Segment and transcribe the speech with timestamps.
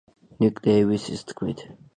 [0.45, 1.67] ნიკ დეივისის თქმით.